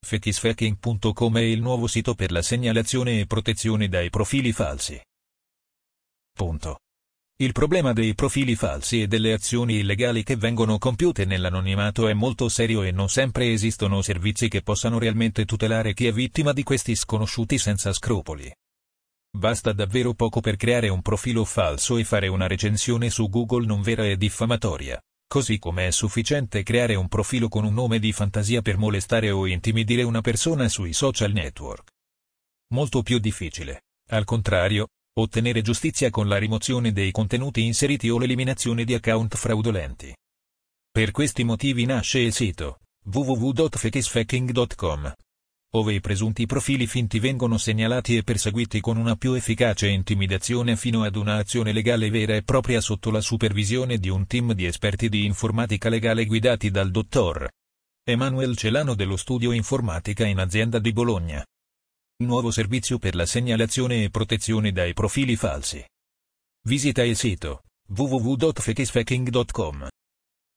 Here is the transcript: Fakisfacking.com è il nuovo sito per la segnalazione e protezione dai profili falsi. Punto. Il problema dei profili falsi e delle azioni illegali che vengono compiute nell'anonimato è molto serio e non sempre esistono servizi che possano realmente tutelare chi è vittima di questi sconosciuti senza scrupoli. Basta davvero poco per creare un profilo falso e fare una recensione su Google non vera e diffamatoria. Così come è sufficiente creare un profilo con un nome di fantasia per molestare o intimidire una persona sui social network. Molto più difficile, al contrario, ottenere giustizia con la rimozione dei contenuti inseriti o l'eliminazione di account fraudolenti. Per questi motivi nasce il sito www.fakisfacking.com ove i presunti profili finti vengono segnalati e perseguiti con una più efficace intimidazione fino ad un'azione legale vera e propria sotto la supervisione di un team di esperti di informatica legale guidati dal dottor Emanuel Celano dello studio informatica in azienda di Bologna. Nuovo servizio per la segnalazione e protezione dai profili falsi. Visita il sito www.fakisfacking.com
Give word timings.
Fakisfacking.com 0.00 1.36
è 1.36 1.42
il 1.42 1.60
nuovo 1.60 1.86
sito 1.86 2.14
per 2.14 2.32
la 2.32 2.42
segnalazione 2.42 3.20
e 3.20 3.26
protezione 3.26 3.88
dai 3.88 4.10
profili 4.10 4.52
falsi. 4.52 5.00
Punto. 6.32 6.78
Il 7.40 7.52
problema 7.52 7.92
dei 7.92 8.14
profili 8.14 8.56
falsi 8.56 9.02
e 9.02 9.06
delle 9.06 9.32
azioni 9.32 9.78
illegali 9.78 10.24
che 10.24 10.36
vengono 10.36 10.78
compiute 10.78 11.24
nell'anonimato 11.24 12.08
è 12.08 12.14
molto 12.14 12.48
serio 12.48 12.82
e 12.82 12.90
non 12.90 13.08
sempre 13.08 13.52
esistono 13.52 14.02
servizi 14.02 14.48
che 14.48 14.62
possano 14.62 14.98
realmente 14.98 15.44
tutelare 15.44 15.94
chi 15.94 16.06
è 16.06 16.12
vittima 16.12 16.52
di 16.52 16.62
questi 16.62 16.94
sconosciuti 16.96 17.58
senza 17.58 17.92
scrupoli. 17.92 18.52
Basta 19.30 19.72
davvero 19.72 20.14
poco 20.14 20.40
per 20.40 20.56
creare 20.56 20.88
un 20.88 21.02
profilo 21.02 21.44
falso 21.44 21.96
e 21.96 22.04
fare 22.04 22.28
una 22.28 22.46
recensione 22.46 23.10
su 23.10 23.28
Google 23.28 23.66
non 23.66 23.82
vera 23.82 24.04
e 24.04 24.16
diffamatoria. 24.16 25.00
Così 25.28 25.58
come 25.58 25.88
è 25.88 25.90
sufficiente 25.90 26.62
creare 26.62 26.94
un 26.94 27.06
profilo 27.06 27.48
con 27.48 27.64
un 27.64 27.74
nome 27.74 27.98
di 27.98 28.12
fantasia 28.12 28.62
per 28.62 28.78
molestare 28.78 29.30
o 29.30 29.46
intimidire 29.46 30.02
una 30.02 30.22
persona 30.22 30.70
sui 30.70 30.94
social 30.94 31.32
network. 31.32 31.90
Molto 32.72 33.02
più 33.02 33.18
difficile, 33.18 33.82
al 34.08 34.24
contrario, 34.24 34.86
ottenere 35.18 35.60
giustizia 35.60 36.08
con 36.08 36.28
la 36.28 36.38
rimozione 36.38 36.92
dei 36.92 37.10
contenuti 37.10 37.62
inseriti 37.62 38.08
o 38.08 38.18
l'eliminazione 38.18 38.84
di 38.84 38.94
account 38.94 39.36
fraudolenti. 39.36 40.16
Per 40.90 41.10
questi 41.10 41.44
motivi 41.44 41.84
nasce 41.84 42.20
il 42.20 42.32
sito 42.32 42.80
www.fakisfacking.com 43.04 45.12
ove 45.74 45.92
i 45.92 46.00
presunti 46.00 46.46
profili 46.46 46.86
finti 46.86 47.18
vengono 47.18 47.58
segnalati 47.58 48.16
e 48.16 48.22
perseguiti 48.22 48.80
con 48.80 48.96
una 48.96 49.16
più 49.16 49.34
efficace 49.34 49.88
intimidazione 49.88 50.76
fino 50.76 51.02
ad 51.02 51.16
un'azione 51.16 51.72
legale 51.72 52.08
vera 52.08 52.34
e 52.34 52.42
propria 52.42 52.80
sotto 52.80 53.10
la 53.10 53.20
supervisione 53.20 53.98
di 53.98 54.08
un 54.08 54.26
team 54.26 54.54
di 54.54 54.64
esperti 54.64 55.10
di 55.10 55.26
informatica 55.26 55.90
legale 55.90 56.24
guidati 56.24 56.70
dal 56.70 56.90
dottor 56.90 57.46
Emanuel 58.02 58.56
Celano 58.56 58.94
dello 58.94 59.18
studio 59.18 59.52
informatica 59.52 60.24
in 60.24 60.38
azienda 60.38 60.78
di 60.78 60.92
Bologna. 60.92 61.44
Nuovo 62.24 62.50
servizio 62.50 62.98
per 62.98 63.14
la 63.14 63.26
segnalazione 63.26 64.04
e 64.04 64.08
protezione 64.08 64.72
dai 64.72 64.94
profili 64.94 65.36
falsi. 65.36 65.84
Visita 66.66 67.04
il 67.04 67.16
sito 67.16 67.64
www.fakisfacking.com 67.88 69.88